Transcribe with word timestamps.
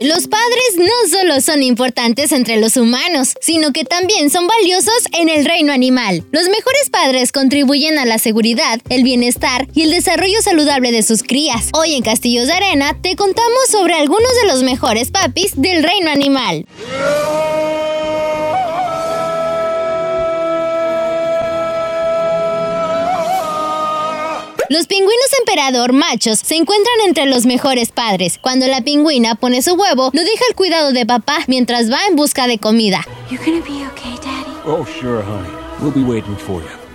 Los 0.00 0.28
padres 0.28 0.78
no 0.78 1.10
solo 1.10 1.42
son 1.42 1.62
importantes 1.62 2.32
entre 2.32 2.56
los 2.56 2.78
humanos, 2.78 3.34
sino 3.42 3.70
que 3.70 3.84
también 3.84 4.30
son 4.30 4.46
valiosos 4.46 4.94
en 5.12 5.28
el 5.28 5.44
reino 5.44 5.74
animal. 5.74 6.24
Los 6.32 6.44
mejores 6.44 6.88
padres 6.90 7.32
contribuyen 7.32 7.98
a 7.98 8.06
la 8.06 8.18
seguridad, 8.18 8.80
el 8.88 9.02
bienestar 9.02 9.68
y 9.74 9.82
el 9.82 9.90
desarrollo 9.90 10.40
saludable 10.40 10.90
de 10.90 11.02
sus 11.02 11.22
crías. 11.22 11.68
Hoy 11.74 11.92
en 11.92 12.02
Castillos 12.02 12.46
de 12.46 12.54
Arena 12.54 12.96
te 13.02 13.14
contamos 13.14 13.68
sobre 13.70 13.92
algunos 13.92 14.34
de 14.40 14.48
los 14.48 14.62
mejores 14.62 15.10
papis 15.10 15.52
del 15.60 15.82
reino 15.82 16.10
animal. 16.10 16.64
Los 24.70 24.86
pingüinos 24.86 25.32
emperador 25.40 25.92
machos 25.92 26.38
se 26.38 26.54
encuentran 26.54 26.94
entre 27.04 27.26
los 27.26 27.44
mejores 27.44 27.90
padres. 27.90 28.38
Cuando 28.40 28.68
la 28.68 28.82
pingüina 28.82 29.34
pone 29.34 29.62
su 29.62 29.74
huevo, 29.74 30.10
lo 30.12 30.20
deja 30.22 30.44
al 30.48 30.54
cuidado 30.54 30.92
de 30.92 31.04
papá 31.04 31.38
mientras 31.48 31.90
va 31.90 31.98
en 32.08 32.14
busca 32.14 32.46
de 32.46 32.58
comida. 32.58 33.04
Oh, 34.64 34.86
sure, 34.86 35.24
honey. 35.24 35.50
We'll 35.80 35.92
be 35.92 36.04
waiting 36.04 36.36
for 36.36 36.62
you. 36.62 36.89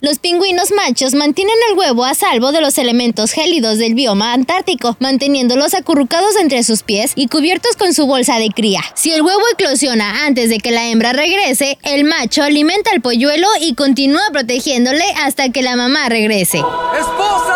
Los 0.00 0.18
pingüinos 0.20 0.70
machos 0.70 1.14
mantienen 1.14 1.54
el 1.70 1.76
huevo 1.76 2.04
a 2.04 2.14
salvo 2.14 2.52
de 2.52 2.60
los 2.60 2.78
elementos 2.78 3.32
gélidos 3.32 3.78
del 3.78 3.94
bioma 3.94 4.32
antártico, 4.32 4.96
manteniéndolos 5.00 5.74
acurrucados 5.74 6.36
entre 6.36 6.62
sus 6.62 6.84
pies 6.84 7.12
y 7.16 7.26
cubiertos 7.26 7.74
con 7.76 7.92
su 7.92 8.06
bolsa 8.06 8.38
de 8.38 8.50
cría. 8.50 8.80
Si 8.94 9.12
el 9.12 9.22
huevo 9.22 9.42
eclosiona 9.52 10.26
antes 10.26 10.48
de 10.48 10.58
que 10.58 10.70
la 10.70 10.86
hembra 10.86 11.12
regrese, 11.12 11.76
el 11.82 12.04
macho 12.04 12.44
alimenta 12.44 12.90
al 12.92 13.00
polluelo 13.00 13.48
y 13.60 13.74
continúa 13.74 14.22
protegiéndole 14.32 15.04
hasta 15.24 15.50
que 15.50 15.62
la 15.62 15.74
mamá 15.74 16.08
regrese. 16.08 16.58
¡Esposas 16.58 17.47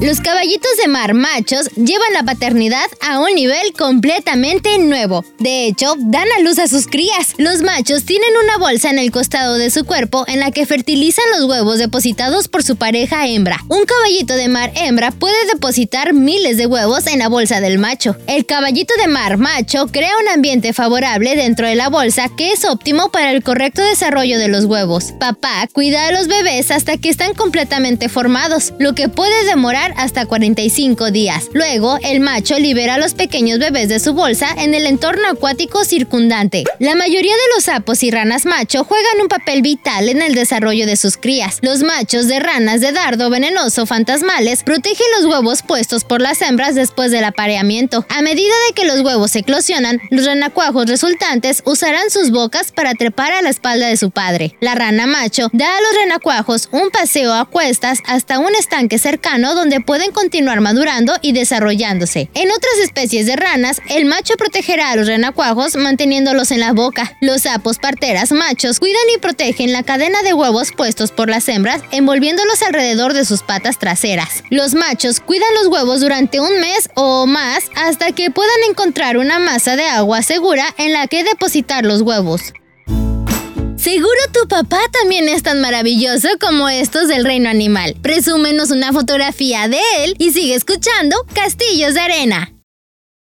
Los 0.00 0.20
caballitos 0.20 0.70
de 0.80 0.86
mar 0.86 1.12
machos 1.12 1.70
llevan 1.74 2.12
la 2.12 2.22
paternidad 2.22 2.86
a 3.00 3.18
un 3.18 3.34
nivel 3.34 3.72
completamente 3.76 4.78
nuevo. 4.78 5.24
De 5.40 5.66
hecho, 5.66 5.96
dan 5.98 6.28
a 6.38 6.40
luz 6.40 6.60
a 6.60 6.68
sus 6.68 6.86
crías. 6.86 7.34
Los 7.36 7.62
machos 7.62 8.04
tienen 8.04 8.30
una 8.44 8.58
bolsa 8.58 8.90
en 8.90 9.00
el 9.00 9.10
costado 9.10 9.54
de 9.54 9.70
su 9.70 9.84
cuerpo 9.84 10.24
en 10.28 10.38
la 10.38 10.52
que 10.52 10.66
fertilizan 10.66 11.24
los 11.36 11.48
huevos 11.48 11.78
depositados 11.78 12.46
por 12.46 12.62
su 12.62 12.76
pareja 12.76 13.26
hembra. 13.26 13.58
Un 13.68 13.84
caballito 13.86 14.34
de 14.34 14.46
mar 14.46 14.70
hembra 14.76 15.10
puede 15.10 15.34
depositar 15.52 16.12
miles 16.12 16.58
de 16.58 16.66
huevos 16.66 17.08
en 17.08 17.18
la 17.18 17.28
bolsa 17.28 17.60
del 17.60 17.80
macho. 17.80 18.14
El 18.28 18.46
caballito 18.46 18.94
de 19.02 19.08
mar 19.08 19.36
macho 19.36 19.88
crea 19.88 20.12
un 20.22 20.28
ambiente 20.28 20.72
favorable 20.74 21.34
dentro 21.34 21.66
de 21.66 21.74
la 21.74 21.88
bolsa 21.88 22.30
que 22.36 22.50
es 22.50 22.64
óptimo 22.64 23.10
para 23.10 23.32
el 23.32 23.42
correcto 23.42 23.82
desarrollo 23.82 24.38
de 24.38 24.46
los 24.46 24.66
huevos. 24.66 25.12
Papá 25.18 25.68
cuida 25.72 26.06
a 26.06 26.12
los 26.12 26.28
bebés 26.28 26.70
hasta 26.70 26.98
que 26.98 27.08
están 27.08 27.34
completamente 27.34 28.08
formados, 28.08 28.74
lo 28.78 28.94
que 28.94 29.08
puede 29.08 29.44
demorar 29.44 29.87
hasta 29.96 30.26
45 30.26 31.10
días. 31.10 31.48
Luego, 31.52 31.98
el 32.02 32.20
macho 32.20 32.58
libera 32.58 32.94
a 32.94 32.98
los 32.98 33.14
pequeños 33.14 33.58
bebés 33.58 33.88
de 33.88 34.00
su 34.00 34.12
bolsa 34.12 34.48
en 34.58 34.74
el 34.74 34.86
entorno 34.86 35.28
acuático 35.28 35.84
circundante. 35.84 36.64
La 36.78 36.94
mayoría 36.94 37.32
de 37.32 37.54
los 37.54 37.64
sapos 37.64 38.02
y 38.02 38.10
ranas 38.10 38.46
macho 38.46 38.84
juegan 38.84 39.20
un 39.20 39.28
papel 39.28 39.62
vital 39.62 40.08
en 40.08 40.22
el 40.22 40.34
desarrollo 40.34 40.86
de 40.86 40.96
sus 40.96 41.16
crías. 41.16 41.58
Los 41.62 41.82
machos 41.82 42.28
de 42.28 42.40
ranas 42.40 42.80
de 42.80 42.92
dardo 42.92 43.30
venenoso 43.30 43.86
fantasmales 43.86 44.62
protegen 44.62 45.06
los 45.16 45.26
huevos 45.26 45.62
puestos 45.62 46.04
por 46.04 46.20
las 46.20 46.42
hembras 46.42 46.74
después 46.74 47.10
del 47.10 47.24
apareamiento. 47.24 48.06
A 48.08 48.22
medida 48.22 48.54
de 48.68 48.74
que 48.74 48.86
los 48.86 49.00
huevos 49.00 49.34
eclosionan, 49.36 50.00
los 50.10 50.26
renacuajos 50.26 50.86
resultantes 50.86 51.62
usarán 51.64 52.10
sus 52.10 52.30
bocas 52.30 52.72
para 52.72 52.94
trepar 52.94 53.32
a 53.32 53.42
la 53.42 53.50
espalda 53.50 53.86
de 53.86 53.96
su 53.96 54.10
padre. 54.10 54.56
La 54.60 54.74
rana 54.74 55.06
macho 55.06 55.48
da 55.52 55.76
a 55.76 55.80
los 55.80 55.94
renacuajos 56.02 56.68
un 56.72 56.90
paseo 56.90 57.34
a 57.34 57.44
cuestas 57.44 58.00
hasta 58.06 58.38
un 58.38 58.54
estanque 58.54 58.98
cercano 58.98 59.54
donde 59.54 59.77
pueden 59.80 60.12
continuar 60.12 60.60
madurando 60.60 61.14
y 61.22 61.32
desarrollándose. 61.32 62.30
En 62.34 62.50
otras 62.50 62.78
especies 62.82 63.26
de 63.26 63.36
ranas, 63.36 63.80
el 63.88 64.04
macho 64.04 64.34
protegerá 64.36 64.90
a 64.90 64.96
los 64.96 65.06
renacuajos 65.06 65.76
manteniéndolos 65.76 66.50
en 66.50 66.60
la 66.60 66.72
boca. 66.72 67.16
Los 67.20 67.42
sapos 67.42 67.78
parteras 67.78 68.32
machos 68.32 68.80
cuidan 68.80 69.02
y 69.14 69.18
protegen 69.18 69.72
la 69.72 69.82
cadena 69.82 70.22
de 70.22 70.34
huevos 70.34 70.72
puestos 70.72 71.12
por 71.12 71.28
las 71.28 71.48
hembras, 71.48 71.82
envolviéndolos 71.90 72.62
alrededor 72.62 73.14
de 73.14 73.24
sus 73.24 73.42
patas 73.42 73.78
traseras. 73.78 74.42
Los 74.50 74.74
machos 74.74 75.20
cuidan 75.20 75.54
los 75.54 75.68
huevos 75.68 76.00
durante 76.00 76.40
un 76.40 76.60
mes 76.60 76.90
o 76.94 77.26
más 77.26 77.64
hasta 77.76 78.12
que 78.12 78.30
puedan 78.30 78.56
encontrar 78.68 79.16
una 79.16 79.38
masa 79.38 79.76
de 79.76 79.84
agua 79.84 80.22
segura 80.22 80.64
en 80.78 80.92
la 80.92 81.06
que 81.06 81.24
depositar 81.24 81.84
los 81.84 82.02
huevos. 82.02 82.52
Seguro 83.78 84.10
tu 84.32 84.48
papá 84.48 84.80
también 85.00 85.28
es 85.28 85.44
tan 85.44 85.60
maravilloso 85.60 86.28
como 86.40 86.68
estos 86.68 87.06
del 87.06 87.24
reino 87.24 87.48
animal. 87.48 87.94
Presúmenos 88.02 88.72
una 88.72 88.92
fotografía 88.92 89.68
de 89.68 89.78
él 90.00 90.16
y 90.18 90.32
sigue 90.32 90.56
escuchando 90.56 91.16
Castillos 91.32 91.94
de 91.94 92.00
Arena. 92.00 92.57